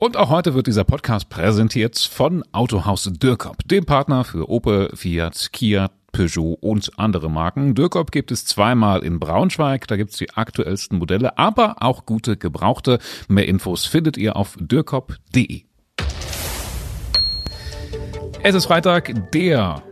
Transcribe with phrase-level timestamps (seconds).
[0.00, 5.48] Und auch heute wird dieser Podcast präsentiert von Autohaus Dürkop, dem Partner für Opel, Fiat,
[5.52, 7.74] Kia, Peugeot und andere Marken.
[7.74, 12.36] Dürkop gibt es zweimal in Braunschweig, da gibt es die aktuellsten Modelle, aber auch gute
[12.36, 13.00] Gebrauchte.
[13.26, 15.62] Mehr Infos findet ihr auf dürkop.de.
[18.44, 19.82] Es ist Freitag, der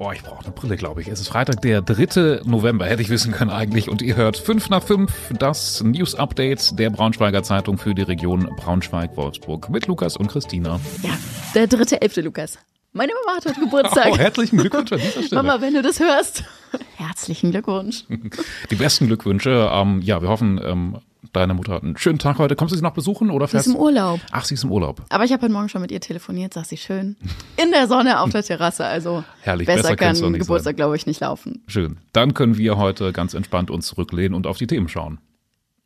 [0.00, 1.08] Oh, ich brauche eine Brille, glaube ich.
[1.08, 2.40] Es ist Freitag, der 3.
[2.44, 3.88] November, hätte ich wissen können eigentlich.
[3.88, 8.50] Und ihr hört 5 nach 5, das News Update der Braunschweiger Zeitung für die Region
[8.56, 10.80] Braunschweig-Wolfsburg mit Lukas und Christina.
[11.02, 11.16] Ja,
[11.54, 12.58] der dritte Elfte, Lukas.
[12.92, 14.08] Meine Mama hat heute Geburtstag.
[14.10, 15.42] Oh, herzlichen Glückwunsch an dieser Stelle.
[15.42, 16.42] Mama, wenn du das hörst,
[16.96, 18.04] herzlichen Glückwunsch.
[18.70, 19.70] Die besten Glückwünsche.
[19.72, 20.98] Ähm, ja, wir hoffen, ähm,
[21.34, 22.56] deine Mutter hat einen schönen Tag heute.
[22.56, 23.64] Kommst du sie noch besuchen oder fährst?
[23.64, 24.20] Sie ist im Urlaub.
[24.30, 25.02] Ach, sie ist im Urlaub.
[25.08, 27.16] Aber ich habe heute Morgen schon mit ihr telefoniert, sagt sie schön.
[27.56, 31.20] In der Sonne auf der Terrasse, also Herrlich, besser, besser kann Geburtstag, glaube ich, nicht
[31.20, 31.62] laufen.
[31.66, 31.98] Schön.
[32.12, 35.18] Dann können wir heute ganz entspannt uns zurücklehnen und auf die Themen schauen.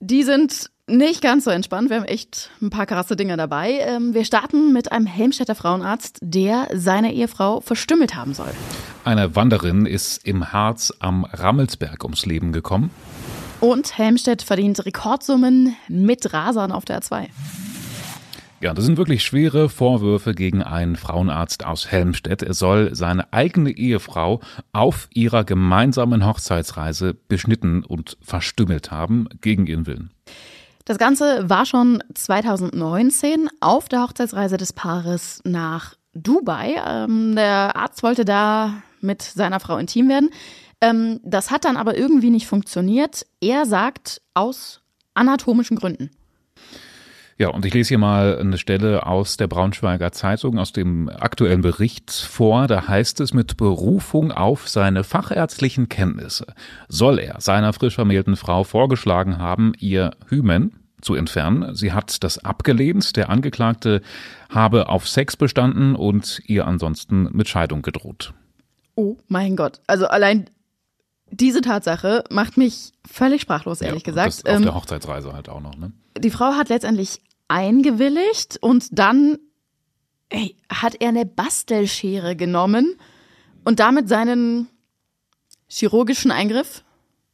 [0.01, 1.91] Die sind nicht ganz so entspannt.
[1.91, 3.79] Wir haben echt ein paar krasse Dinge dabei.
[3.81, 8.51] Ähm, wir starten mit einem Helmstädter Frauenarzt, der seine Ehefrau verstümmelt haben soll.
[9.05, 12.91] Eine Wanderin ist im Harz am Rammelsberg ums Leben gekommen.
[13.61, 17.27] Und Helmstedt verdient Rekordsummen mit Rasern auf der A2.
[18.61, 22.43] Ja, das sind wirklich schwere Vorwürfe gegen einen Frauenarzt aus Helmstedt.
[22.43, 24.41] Er soll seine eigene Ehefrau
[24.73, 30.11] auf ihrer gemeinsamen Hochzeitsreise beschnitten und verstümmelt haben, gegen ihren Willen.
[30.85, 36.77] Das Ganze war schon 2019 auf der Hochzeitsreise des Paares nach Dubai.
[36.85, 40.31] Ähm, der Arzt wollte da mit seiner Frau intim werden.
[40.81, 43.27] Ähm, das hat dann aber irgendwie nicht funktioniert.
[43.41, 44.81] Er sagt aus
[45.15, 46.11] anatomischen Gründen.
[47.41, 51.61] Ja, und ich lese hier mal eine Stelle aus der Braunschweiger Zeitung, aus dem aktuellen
[51.63, 52.67] Bericht vor.
[52.67, 56.47] Da heißt es, mit Berufung auf seine fachärztlichen Kenntnisse
[56.89, 61.77] soll er seiner frisch vermählten Frau vorgeschlagen haben, ihr Hymen zu entfernen.
[61.77, 63.17] Sie hat das abgelehnt.
[63.17, 64.03] Der Angeklagte
[64.51, 68.35] habe auf Sex bestanden und ihr ansonsten mit Scheidung gedroht.
[68.97, 69.81] Oh mein Gott.
[69.87, 70.51] Also allein
[71.31, 74.49] diese Tatsache macht mich völlig sprachlos, ehrlich ja, gesagt.
[74.49, 75.93] Auf ähm, der Hochzeitsreise halt auch noch, ne?
[76.19, 79.39] Die Frau hat letztendlich eingewilligt und dann
[80.29, 82.97] ey, hat er eine Bastelschere genommen
[83.65, 84.69] und damit seinen
[85.69, 86.83] chirurgischen Eingriff,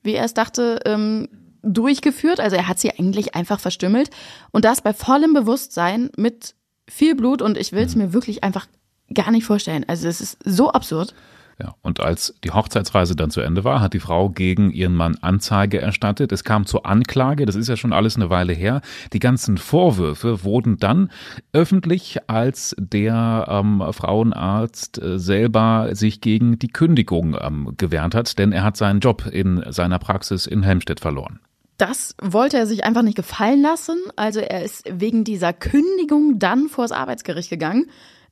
[0.03, 1.29] wie er es dachte, ähm,
[1.63, 2.41] durchgeführt.
[2.41, 4.11] Also er hat sie eigentlich einfach verstümmelt
[4.53, 6.55] und das bei vollem Bewusstsein mit
[6.89, 8.03] viel Blut und ich will es mhm.
[8.03, 8.67] mir wirklich einfach
[9.13, 9.85] gar nicht vorstellen.
[9.89, 11.15] Also es ist so absurd.
[11.61, 15.17] Ja, und als die Hochzeitsreise dann zu Ende war, hat die Frau gegen ihren Mann
[15.21, 16.33] Anzeige erstattet.
[16.33, 18.81] Es kam zur Anklage, das ist ja schon alles eine Weile her.
[19.13, 21.11] Die ganzen Vorwürfe wurden dann
[21.53, 28.51] öffentlich, als der ähm, Frauenarzt äh, selber sich gegen die Kündigung ähm, gewehrt hat, denn
[28.51, 31.39] er hat seinen Job in seiner Praxis in Helmstedt verloren.
[31.77, 33.97] Das wollte er sich einfach nicht gefallen lassen.
[34.17, 37.87] Also er ist wegen dieser Kündigung dann vor das Arbeitsgericht gegangen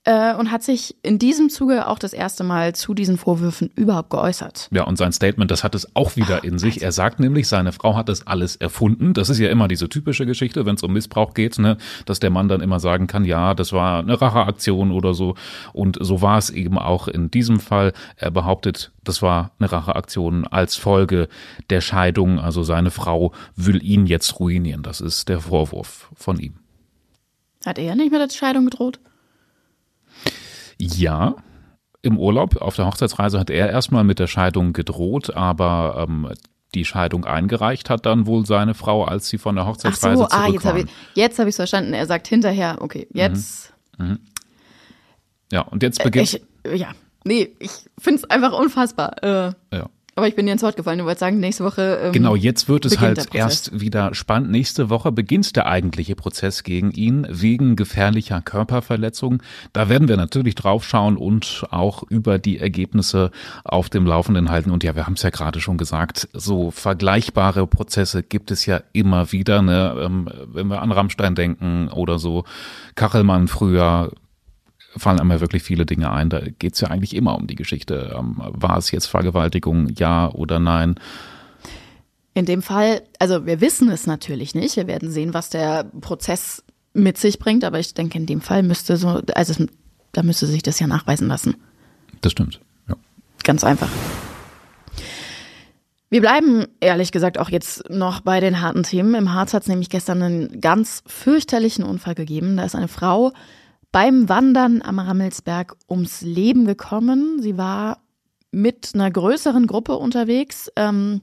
[0.04, 4.10] äh, und hat sich in diesem Zuge auch das erste Mal zu diesen Vorwürfen überhaupt
[4.10, 4.68] geäußert.
[4.72, 6.82] Ja, und sein Statement, das hat es auch wieder Ach, in sich.
[6.82, 9.14] Er sagt nämlich, seine Frau hat das alles erfunden.
[9.14, 12.30] Das ist ja immer diese typische Geschichte, wenn es um Missbrauch geht, ne, dass der
[12.30, 15.36] Mann dann immer sagen kann, ja, das war eine Racheaktion oder so.
[15.72, 17.92] Und so war es eben auch in diesem Fall.
[18.16, 21.28] Er behauptet, das war eine Racheaktion als Folge
[21.70, 22.40] der Scheidung.
[22.40, 24.82] Also seine Frau will ihn jetzt ruinieren.
[24.82, 26.54] Das ist der Vorwurf von ihm.
[27.64, 28.98] Hat er nicht mit der Scheidung gedroht?
[30.82, 31.36] Ja,
[32.02, 36.28] im Urlaub auf der Hochzeitsreise hat er erstmal mit der Scheidung gedroht, aber ähm,
[36.74, 40.36] die Scheidung eingereicht hat dann wohl seine Frau, als sie von der Hochzeitsreise Ach so,
[40.36, 41.92] ah, jetzt habe ich habe ich verstanden.
[41.92, 43.72] Er sagt hinterher, okay, jetzt.
[43.98, 44.06] Mhm.
[44.06, 44.18] Mhm.
[45.52, 46.34] Ja, und jetzt beginnt.
[46.34, 46.88] Äh, ich, ja,
[47.24, 49.22] nee, ich finde es einfach unfassbar.
[49.22, 49.88] Äh, ja.
[50.14, 50.98] Aber ich bin dir ins Wort gefallen.
[50.98, 52.00] Du wolltest sagen, nächste Woche.
[52.02, 54.50] Ähm, genau, jetzt wird es halt erst wieder spannend.
[54.50, 59.42] Nächste Woche beginnt der eigentliche Prozess gegen ihn wegen gefährlicher Körperverletzung.
[59.72, 63.30] Da werden wir natürlich drauf schauen und auch über die Ergebnisse
[63.64, 64.70] auf dem Laufenden halten.
[64.70, 68.82] Und ja, wir haben es ja gerade schon gesagt, so vergleichbare Prozesse gibt es ja
[68.92, 69.62] immer wieder.
[69.62, 69.96] Ne?
[69.98, 72.44] Ähm, wenn wir an Rammstein denken oder so,
[72.96, 74.12] Kachelmann früher,
[74.96, 76.28] fallen einem ja wirklich viele Dinge ein.
[76.28, 78.14] Da geht es ja eigentlich immer um die Geschichte.
[78.18, 80.96] Ähm, war es jetzt Vergewaltigung, ja oder nein?
[82.34, 84.76] In dem Fall, also wir wissen es natürlich nicht.
[84.76, 88.62] Wir werden sehen, was der Prozess mit sich bringt, aber ich denke, in dem Fall
[88.62, 89.66] müsste so, also
[90.12, 91.56] da müsste sich das ja nachweisen lassen.
[92.20, 92.96] Das stimmt, ja.
[93.44, 93.88] Ganz einfach.
[96.10, 99.14] Wir bleiben ehrlich gesagt auch jetzt noch bei den harten Themen.
[99.14, 102.58] Im Harz hat es nämlich gestern einen ganz fürchterlichen Unfall gegeben.
[102.58, 103.32] Da ist eine Frau
[103.92, 107.40] beim Wandern am Rammelsberg ums Leben gekommen.
[107.40, 107.98] Sie war
[108.50, 111.20] mit einer größeren Gruppe unterwegs, ähm,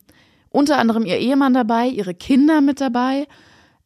[0.49, 3.27] unter anderem ihr Ehemann dabei, ihre Kinder mit dabei.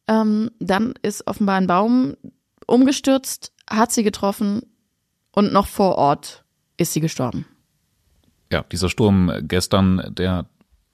[0.06, 2.14] Ähm, dann ist offenbar ein Baum
[2.66, 4.62] umgestürzt, hat sie getroffen
[5.32, 6.44] und noch vor Ort
[6.76, 7.46] ist sie gestorben.
[8.52, 10.46] Ja, dieser Sturm gestern, der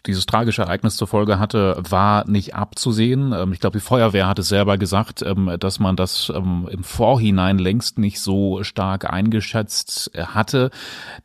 [0.06, 3.32] dieses tragische Ereignis zur Folge hatte, war nicht abzusehen.
[3.32, 6.84] Ähm, ich glaube, die Feuerwehr hat es selber gesagt, ähm, dass man das ähm, im
[6.84, 10.70] Vorhinein längst nicht so stark eingeschätzt hatte.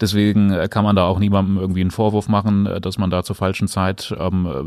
[0.01, 3.23] Deswegen äh, kann man da auch niemandem irgendwie einen Vorwurf machen, äh, dass man da
[3.23, 4.13] zur falschen Zeit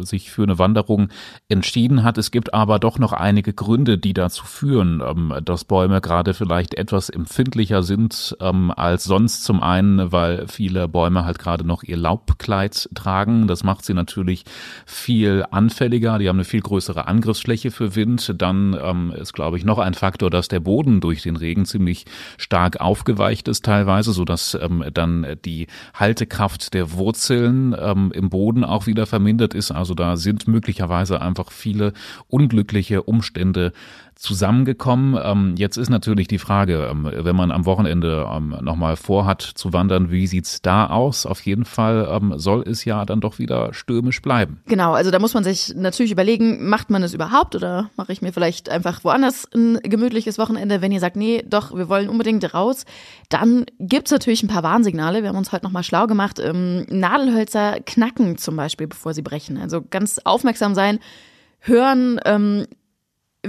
[0.01, 1.09] sich für eine Wanderung
[1.49, 2.19] entschieden hat.
[2.19, 7.09] Es gibt aber doch noch einige Gründe, die dazu führen, dass Bäume gerade vielleicht etwas
[7.09, 9.45] empfindlicher sind als sonst.
[9.45, 13.47] Zum einen, weil viele Bäume halt gerade noch ihr Laubkleid tragen.
[13.47, 14.45] Das macht sie natürlich
[14.87, 18.35] viel anfälliger, die haben eine viel größere Angriffsfläche für Wind.
[18.39, 22.07] Dann ähm, ist, glaube ich, noch ein Faktor, dass der Boden durch den Regen ziemlich
[22.39, 28.65] stark aufgeweicht ist teilweise, so dass ähm, dann die Haltekraft der Wurzeln ähm, im Boden
[28.65, 29.71] auch wieder vermindert ist.
[29.71, 31.93] Also da sind möglicherweise einfach viele
[32.29, 33.73] unglückliche Umstände
[34.19, 35.19] zusammengekommen.
[35.23, 39.73] Ähm, jetzt ist natürlich die Frage, ähm, wenn man am Wochenende ähm, nochmal vorhat zu
[39.73, 41.25] wandern, wie sieht's da aus?
[41.25, 44.61] Auf jeden Fall ähm, soll es ja dann doch wieder stürmisch bleiben.
[44.67, 48.21] Genau, also da muss man sich natürlich überlegen, macht man es überhaupt oder mache ich
[48.21, 50.83] mir vielleicht einfach woanders ein gemütliches Wochenende?
[50.83, 52.87] Wenn ihr sagt, nee, doch, wir wollen unbedingt raus,
[53.29, 55.23] dann gibt's natürlich ein paar Warnsignale.
[55.23, 56.41] Wir haben uns heute nochmal schlau gemacht.
[56.41, 59.59] Ähm, Nadelhölzer knacken zum Beispiel, bevor sie brechen.
[59.59, 60.99] Also ganz aufmerksam sein
[61.61, 62.67] hören, ähm,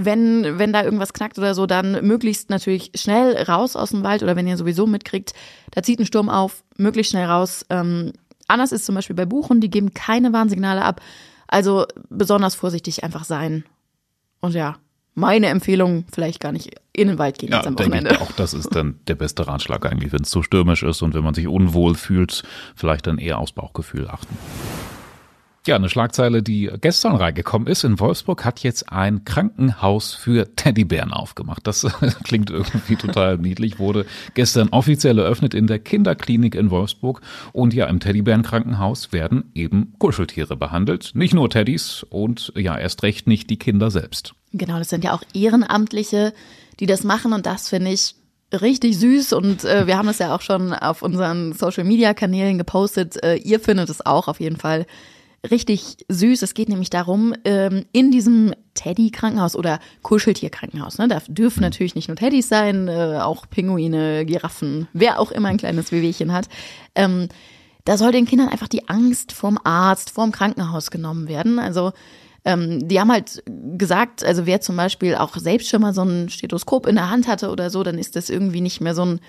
[0.05, 4.23] wenn, wenn da irgendwas knackt oder so, dann möglichst natürlich schnell raus aus dem Wald
[4.23, 5.33] oder wenn ihr sowieso mitkriegt,
[5.71, 7.65] da zieht ein Sturm auf, möglichst schnell raus.
[7.69, 8.13] Ähm,
[8.47, 11.01] anders ist zum Beispiel bei Buchen, die geben keine Warnsignale ab.
[11.47, 13.63] Also besonders vorsichtig einfach sein.
[14.39, 14.77] Und ja,
[15.15, 18.11] meine Empfehlung, vielleicht gar nicht in den Wald gehen ja, jetzt am Wochenende.
[18.11, 21.13] Ich auch das ist dann der beste Ratschlag eigentlich, wenn es zu stürmisch ist und
[21.13, 22.43] wenn man sich unwohl fühlt,
[22.75, 24.37] vielleicht dann eher aufs Bauchgefühl achten.
[25.69, 27.83] Ja, eine Schlagzeile, die gestern reingekommen ist.
[27.83, 31.67] In Wolfsburg hat jetzt ein Krankenhaus für Teddybären aufgemacht.
[31.67, 31.85] Das
[32.23, 33.77] klingt irgendwie total niedlich.
[33.77, 37.21] Wurde gestern offiziell eröffnet in der Kinderklinik in Wolfsburg.
[37.53, 41.11] Und ja, im Teddybärenkrankenhaus werden eben Kuscheltiere behandelt.
[41.13, 44.33] Nicht nur Teddys und ja, erst recht nicht die Kinder selbst.
[44.53, 46.33] Genau, das sind ja auch Ehrenamtliche,
[46.79, 47.31] die das machen.
[47.31, 48.15] Und das finde ich
[48.59, 52.57] richtig süß und äh, wir haben es ja auch schon auf unseren Social Media Kanälen
[52.57, 53.23] gepostet.
[53.23, 54.87] Äh, ihr findet es auch auf jeden Fall
[55.49, 56.41] richtig süß.
[56.41, 62.07] Es geht nämlich darum, ähm, in diesem Teddy-Krankenhaus oder Kuscheltier-Krankenhaus, ne, da dürfen natürlich nicht
[62.07, 66.47] nur Teddys sein, äh, auch Pinguine, Giraffen, wer auch immer ein kleines Wehwehchen hat.
[66.95, 67.29] Ähm,
[67.85, 71.59] da soll den Kindern einfach die Angst vorm Arzt, vorm Krankenhaus genommen werden.
[71.59, 71.91] Also
[72.45, 73.43] ähm, die haben halt
[73.77, 77.27] gesagt, also wer zum Beispiel auch selbst schon mal so ein Stethoskop in der Hand
[77.27, 79.19] hatte oder so, dann ist das irgendwie nicht mehr so ein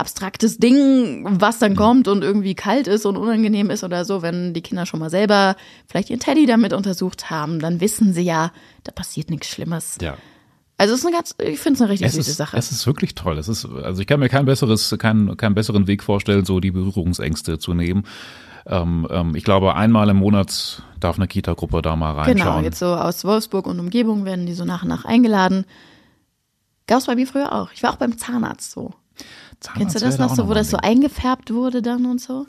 [0.00, 4.54] abstraktes Ding, was dann kommt und irgendwie kalt ist und unangenehm ist oder so, wenn
[4.54, 5.56] die Kinder schon mal selber
[5.86, 8.52] vielleicht ihren Teddy damit untersucht haben, dann wissen sie ja,
[8.84, 9.98] da passiert nichts Schlimmes.
[10.00, 10.16] Ja.
[10.78, 12.56] Also es ist eine ganz, ich finde es eine richtig es süße ist, Sache.
[12.56, 13.36] Es ist wirklich toll.
[13.36, 16.70] Es ist, also ich kann mir kein besseres, keinen, keinen besseren Weg vorstellen, so die
[16.70, 18.04] Berührungsängste zu nehmen.
[18.66, 22.36] Ähm, ähm, ich glaube, einmal im Monat darf eine Kita-Gruppe da mal reinschauen.
[22.36, 25.66] Genau, jetzt so aus Wolfsburg und Umgebung werden die so nach und nach eingeladen.
[26.86, 27.70] Gab es bei mir früher auch.
[27.72, 28.94] Ich war auch beim Zahnarzt so.
[29.76, 32.46] Kennst du das noch so, wo das so eingefärbt wurde dann und so?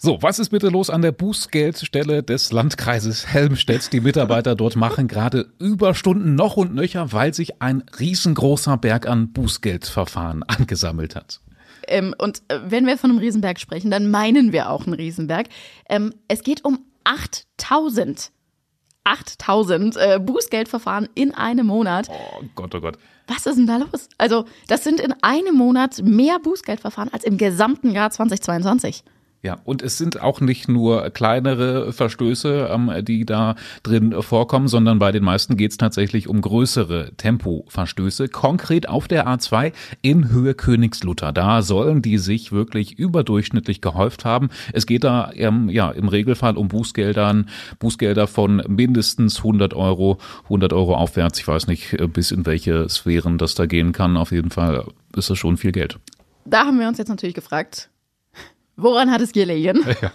[0.00, 3.92] So, was ist bitte los an der Bußgeldstelle des Landkreises Helmstedt?
[3.92, 9.32] Die Mitarbeiter dort machen gerade Überstunden noch und nöcher, weil sich ein riesengroßer Berg an
[9.32, 11.40] Bußgeldverfahren angesammelt hat.
[11.88, 15.48] Ähm, und äh, wenn wir von einem Riesenberg sprechen, dann meinen wir auch einen Riesenberg.
[15.88, 18.30] Ähm, es geht um 8000
[19.08, 22.08] 8000 äh, Bußgeldverfahren in einem Monat.
[22.10, 22.98] Oh Gott, oh Gott.
[23.26, 24.08] Was ist denn da los?
[24.16, 29.04] Also, das sind in einem Monat mehr Bußgeldverfahren als im gesamten Jahr 2022.
[29.40, 33.54] Ja, und es sind auch nicht nur kleinere Verstöße, ähm, die da
[33.84, 38.28] drin vorkommen, sondern bei den meisten geht es tatsächlich um größere Tempoverstöße.
[38.28, 41.30] Konkret auf der A2 in Höhe Königslutter.
[41.32, 44.48] Da sollen die sich wirklich überdurchschnittlich gehäuft haben.
[44.72, 50.72] Es geht da ähm, ja im Regelfall um Bußgeldern, Bußgelder von mindestens 100 Euro, 100
[50.72, 51.38] Euro aufwärts.
[51.38, 54.16] Ich weiß nicht, äh, bis in welche Sphären das da gehen kann.
[54.16, 56.00] Auf jeden Fall ist das schon viel Geld.
[56.44, 57.90] Da haben wir uns jetzt natürlich gefragt,
[58.78, 59.84] Woran hat es gelegen?
[60.00, 60.12] Ja.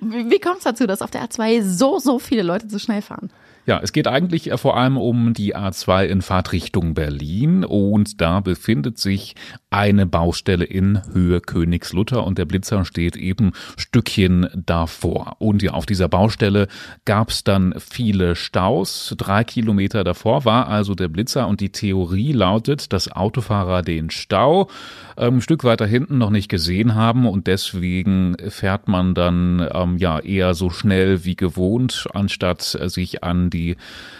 [0.00, 3.30] Wie, kommt es dazu, dass auf der A2 so, so viele Leute zu schnell fahren?
[3.66, 8.98] Ja, es geht eigentlich vor allem um die A2 in Fahrtrichtung Berlin und da befindet
[8.98, 9.34] sich
[9.68, 15.36] eine Baustelle in Höhe Königslutter und der Blitzer steht eben Stückchen davor.
[15.38, 16.68] Und ja, auf dieser Baustelle
[17.04, 19.14] gab es dann viele Staus.
[19.18, 24.68] Drei Kilometer davor war also der Blitzer und die Theorie lautet, dass Autofahrer den Stau
[25.16, 29.98] ähm, ein Stück weiter hinten noch nicht gesehen haben und deswegen fährt man dann ähm,
[29.98, 33.76] ja eher so schnell wie gewohnt, anstatt sich an an die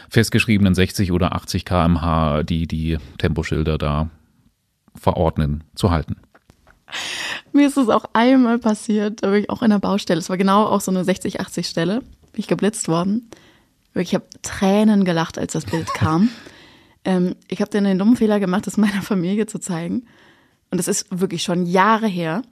[0.09, 4.11] festgeschriebenen 60 oder 80 kmh, die die Temposchilder da
[4.95, 6.17] verordnen, zu halten.
[7.53, 10.19] Mir ist es auch einmal passiert, da war ich auch in der Baustelle.
[10.19, 12.01] Es war genau auch so eine 60-80 Stelle.
[12.01, 13.31] Bin ich geblitzt worden.
[13.95, 16.31] Ich habe Tränen gelacht, als das Bild kam.
[17.05, 20.07] ähm, ich habe dann den dummen Fehler gemacht, das meiner Familie zu zeigen.
[20.71, 22.43] Und das ist wirklich schon Jahre her.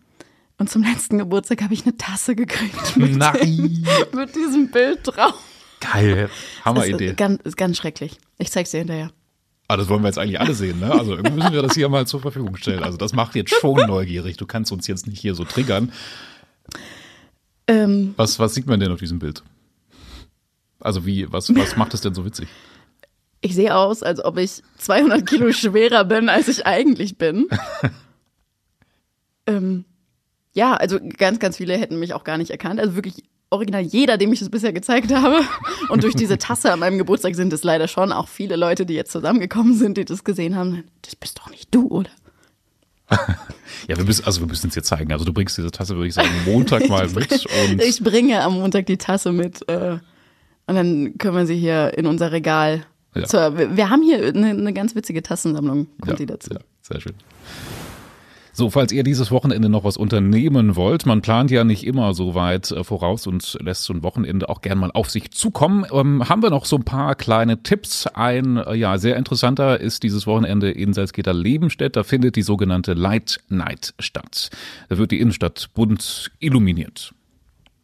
[0.56, 3.11] Und zum letzten Geburtstag habe ich eine Tasse gekriegt mit.
[3.11, 5.48] Dem, mit diesem Bild drauf.
[5.80, 6.28] Geil,
[6.64, 7.14] Hammeridee.
[7.14, 8.18] Ganz, ganz schrecklich.
[8.38, 9.11] Ich zeig's dir hinterher.
[9.68, 10.90] Ah, das wollen wir jetzt eigentlich alle sehen, ne?
[10.90, 12.82] Also irgendwie müssen wir das hier mal zur Verfügung stellen.
[12.82, 14.38] Also das macht jetzt schon neugierig.
[14.38, 15.92] Du kannst uns jetzt nicht hier so triggern.
[17.66, 19.42] Ähm, was, was sieht man denn auf diesem Bild?
[20.80, 22.49] Also wie, was, was macht es denn so witzig?
[23.42, 27.49] Ich sehe aus, als ob ich 200 Kilo schwerer bin, als ich eigentlich bin.
[29.47, 29.85] ähm,
[30.54, 32.80] ja, also ganz, ganz viele hätten mich auch gar nicht erkannt.
[32.80, 35.40] Also wirklich original jeder, dem ich es bisher gezeigt habe.
[35.88, 38.95] Und durch diese Tasse an meinem Geburtstag sind es leider schon auch viele Leute, die
[38.95, 40.85] jetzt zusammengekommen sind, die das gesehen haben.
[41.02, 42.11] Das bist doch nicht du, oder?
[43.88, 45.12] ja, wir müssen, also wir müssen es dir zeigen.
[45.12, 47.33] Also du bringst diese Tasse, würde ich sagen, Montag mal mit.
[47.83, 49.67] Ich bringe am Montag die Tasse mit.
[49.69, 49.99] Äh,
[50.67, 52.85] und dann können wir sie hier in unser Regal.
[53.14, 53.25] Ja.
[53.25, 56.52] Zur, wir haben hier eine, eine, ganz witzige Tassensammlung, kommt ja, die dazu.
[56.52, 57.14] Ja, sehr schön.
[58.58, 62.34] So, falls ihr dieses Wochenende noch was unternehmen wollt, man plant ja nicht immer so
[62.34, 66.28] weit äh, voraus und lässt so ein Wochenende auch gern mal auf sich zukommen, ähm,
[66.28, 68.08] haben wir noch so ein paar kleine Tipps.
[68.08, 71.94] Ein äh, ja sehr interessanter ist dieses Wochenende in Salzgitter Lebenstedt.
[71.94, 74.50] Da findet die sogenannte Light Night statt.
[74.88, 77.14] Da wird die Innenstadt bunt illuminiert.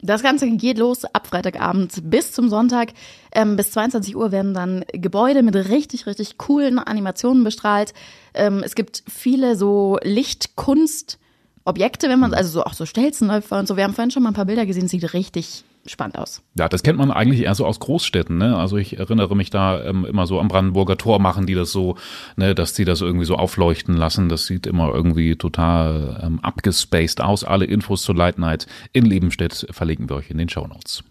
[0.05, 2.93] Das Ganze geht los ab Freitagabend bis zum Sonntag.
[3.31, 7.93] Ähm, bis 22 Uhr werden dann Gebäude mit richtig, richtig coolen Animationen bestrahlt.
[8.33, 13.77] Ähm, es gibt viele so Lichtkunstobjekte, wenn man, also so auch so Stelzenläufer und so.
[13.77, 16.41] Wir haben vorhin schon mal ein paar Bilder gesehen, sieht richtig spannend aus.
[16.57, 18.57] Ja, das kennt man eigentlich eher so aus Großstädten, ne?
[18.57, 21.95] Also ich erinnere mich da ähm, immer so am Brandenburger Tor machen die das so,
[22.35, 24.29] ne, dass die das irgendwie so aufleuchten lassen.
[24.29, 27.43] Das sieht immer irgendwie total ähm, abgespaced aus.
[27.43, 31.03] Alle Infos zur Light Night in Lebenstedt verlinken wir euch in den Show Notes.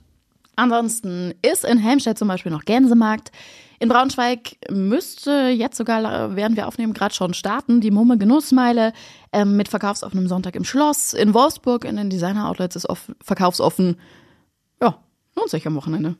[0.57, 3.33] Ansonsten ist in Helmstedt zum Beispiel noch Gänsemarkt.
[3.81, 8.93] In Braunschweig müsste jetzt sogar, während wir aufnehmen, gerade schon starten, die Mumme Genussmeile
[9.33, 11.13] ähm, mit verkaufsoffenem Sonntag im Schloss.
[11.13, 13.97] In Wolfsburg in den Designer Outlets ist off verkaufsoffen.
[15.37, 16.17] Lohnt sich am Wochenende.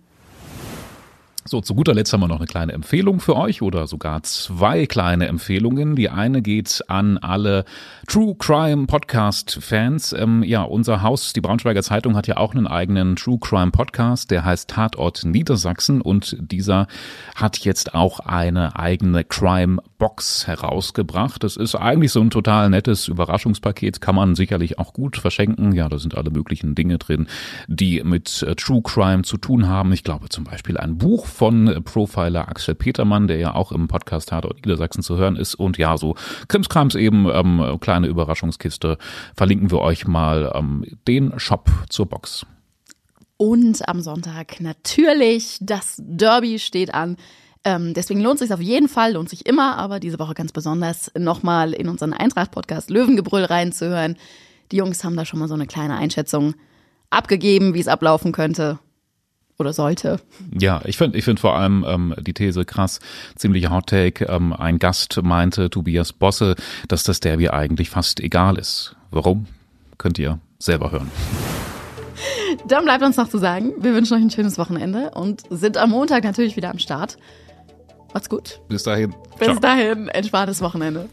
[1.47, 4.87] So, zu guter Letzt haben wir noch eine kleine Empfehlung für euch oder sogar zwei
[4.87, 5.95] kleine Empfehlungen.
[5.95, 7.67] Die eine geht an alle
[8.07, 10.15] True Crime Podcast Fans.
[10.15, 14.31] Ähm, ja, unser Haus, die Braunschweiger Zeitung, hat ja auch einen eigenen True Crime Podcast,
[14.31, 16.87] der heißt Tatort Niedersachsen und dieser
[17.35, 21.45] hat jetzt auch eine eigene Crime Box herausgebracht.
[21.45, 25.73] Das ist eigentlich so ein total nettes Überraschungspaket, kann man sicherlich auch gut verschenken.
[25.73, 27.27] Ja, da sind alle möglichen Dinge drin,
[27.69, 29.93] die mit äh, True Crime zu tun haben.
[29.93, 34.29] Ich glaube zum Beispiel ein Buch von Profiler Axel Petermann, der ja auch im Podcast
[34.29, 35.55] Tatort Niedersachsen zu hören ist.
[35.57, 36.15] Und ja, so
[36.49, 38.97] Krimskrams eben, ähm, kleine Überraschungskiste.
[39.35, 42.47] Verlinken wir euch mal ähm, den Shop zur Box.
[43.37, 47.17] Und am Sonntag natürlich das Derby steht an.
[47.65, 50.53] Ähm, deswegen lohnt es sich auf jeden Fall, lohnt sich immer, aber diese Woche ganz
[50.53, 54.17] besonders nochmal in unseren Eintracht-Podcast Löwengebrüll reinzuhören.
[54.71, 56.55] Die Jungs haben da schon mal so eine kleine Einschätzung
[57.11, 58.79] abgegeben, wie es ablaufen könnte
[59.59, 60.21] oder sollte.
[60.59, 63.01] Ja, ich finde ich finde vor allem ähm, die These krass,
[63.37, 64.25] ziemlich Hot Take.
[64.27, 66.57] Ähm, ein Gast meinte, Tobias Bosse,
[66.89, 68.97] dass das Derby eigentlich fast egal ist.
[69.11, 69.47] Warum?
[69.99, 71.11] Könnt ihr selber hören.
[72.67, 75.91] Dann bleibt uns noch zu sagen, wir wünschen euch ein schönes Wochenende und sind am
[75.91, 77.17] Montag natürlich wieder am Start.
[78.13, 78.61] Macht's gut.
[78.69, 79.15] Bis dahin.
[79.39, 79.59] Bis Ciao.
[79.59, 81.09] dahin, entspanntes Wochenende.